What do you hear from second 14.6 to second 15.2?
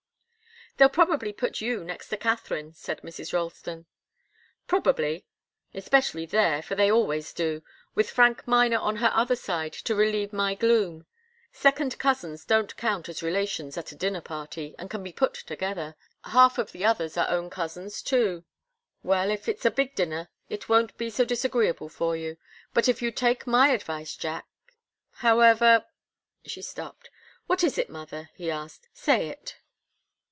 and can be